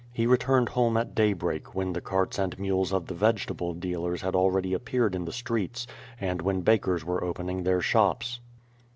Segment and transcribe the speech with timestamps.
[0.11, 4.35] He returned home at daybreak, when the carts and mules of tiie vegetable dealers had
[4.35, 5.85] already appeared in tl>e streets,
[6.19, 8.39] and when bakers were opening their shops.